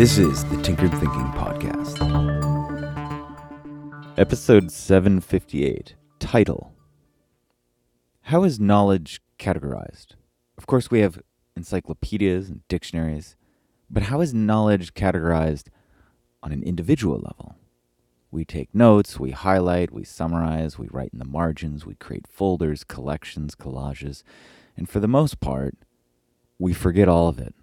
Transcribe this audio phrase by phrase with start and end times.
[0.00, 1.98] This is the Tinkered Thinking Podcast.
[4.16, 6.72] Episode 758 Title
[8.22, 10.14] How is knowledge categorized?
[10.56, 11.20] Of course, we have
[11.54, 13.36] encyclopedias and dictionaries,
[13.90, 15.68] but how is knowledge categorized
[16.42, 17.56] on an individual level?
[18.30, 22.84] We take notes, we highlight, we summarize, we write in the margins, we create folders,
[22.84, 24.22] collections, collages,
[24.78, 25.76] and for the most part,
[26.58, 27.54] we forget all of it.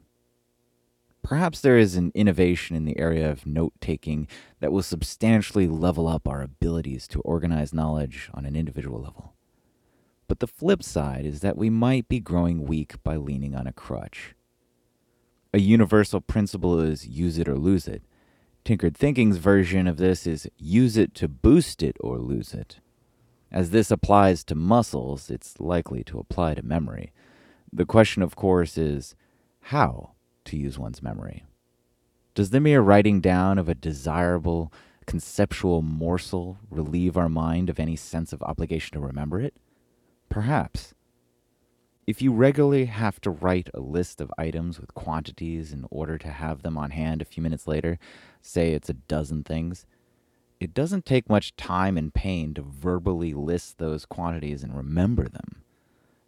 [1.28, 4.30] Perhaps there is an innovation in the area of note taking
[4.62, 9.34] that will substantially level up our abilities to organize knowledge on an individual level.
[10.30, 13.74] But the flip side is that we might be growing weak by leaning on a
[13.74, 14.36] crutch.
[15.54, 18.04] A universal principle is use it or lose it.
[18.64, 22.80] Tinkered Thinking's version of this is use it to boost it or lose it.
[23.52, 27.12] As this applies to muscles, it's likely to apply to memory.
[27.74, 29.14] The question, of course, is
[29.60, 30.12] how
[30.48, 31.46] to use one's memory.
[32.36, 34.72] Does the mere writing down of a desirable
[35.06, 39.56] conceptual morsel relieve our mind of any sense of obligation to remember it?
[40.30, 40.94] Perhaps.
[42.06, 46.30] If you regularly have to write a list of items with quantities in order to
[46.30, 48.00] have them on hand a few minutes later,
[48.42, 49.86] say it's a dozen things,
[50.60, 55.64] it doesn't take much time and pain to verbally list those quantities and remember them.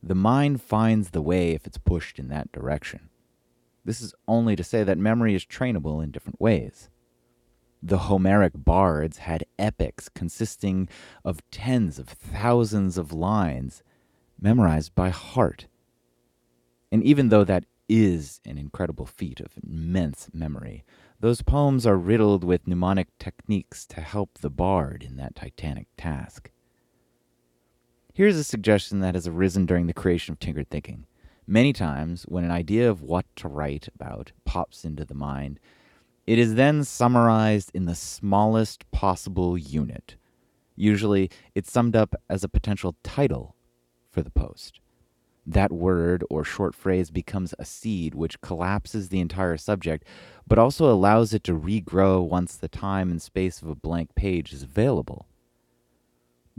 [0.03, 3.09] The mind finds the way if it's pushed in that direction.
[3.89, 6.91] This is only to say that memory is trainable in different ways.
[7.81, 10.87] The Homeric bards had epics consisting
[11.25, 13.81] of tens of thousands of lines
[14.39, 15.65] memorized by heart.
[16.91, 20.83] And even though that is an incredible feat of immense memory,
[21.19, 26.51] those poems are riddled with mnemonic techniques to help the bard in that titanic task.
[28.13, 31.07] Here's a suggestion that has arisen during the creation of Tinkered Thinking.
[31.51, 35.59] Many times, when an idea of what to write about pops into the mind,
[36.27, 40.15] it is then summarized in the smallest possible unit.
[40.75, 43.55] Usually, it's summed up as a potential title
[44.11, 44.79] for the post.
[45.43, 50.05] That word or short phrase becomes a seed which collapses the entire subject,
[50.47, 54.53] but also allows it to regrow once the time and space of a blank page
[54.53, 55.25] is available.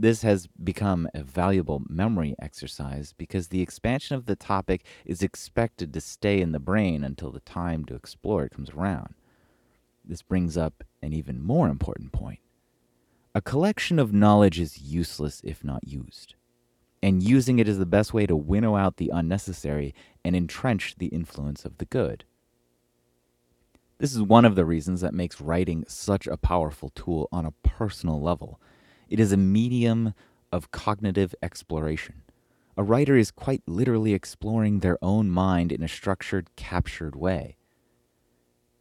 [0.01, 5.93] This has become a valuable memory exercise because the expansion of the topic is expected
[5.93, 9.13] to stay in the brain until the time to explore it comes around.
[10.03, 12.39] This brings up an even more important point.
[13.35, 16.33] A collection of knowledge is useless if not used
[17.03, 21.07] and using it is the best way to winnow out the unnecessary and entrench the
[21.07, 22.23] influence of the good.
[23.97, 27.51] This is one of the reasons that makes writing such a powerful tool on a
[27.63, 28.59] personal level.
[29.11, 30.13] It is a medium
[30.53, 32.21] of cognitive exploration.
[32.77, 37.57] A writer is quite literally exploring their own mind in a structured, captured way.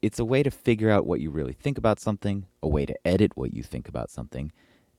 [0.00, 2.94] It's a way to figure out what you really think about something, a way to
[3.04, 4.52] edit what you think about something,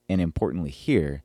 [0.10, 1.24] and importantly, here,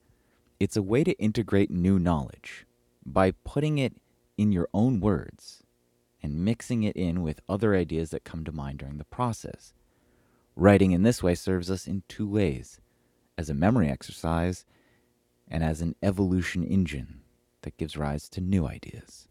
[0.60, 2.64] it's a way to integrate new knowledge
[3.04, 3.96] by putting it
[4.38, 5.64] in your own words
[6.22, 9.74] and mixing it in with other ideas that come to mind during the process.
[10.54, 12.80] Writing in this way serves us in two ways
[13.38, 14.64] as a memory exercise
[15.48, 17.20] and as an evolution engine
[17.62, 19.28] that gives rise to new ideas.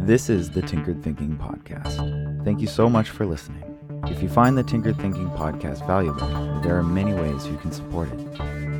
[0.00, 2.44] This is the Tinkered Thinking Podcast.
[2.44, 3.62] Thank you so much for listening.
[4.06, 6.28] If you find the Tinkered Thinking podcast valuable,
[6.60, 8.20] there are many ways you can support it.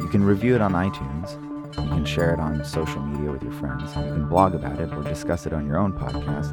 [0.03, 1.33] You can review it on iTunes,
[1.77, 4.93] you can share it on social media with your friends, you can blog about it
[4.93, 6.53] or discuss it on your own podcast,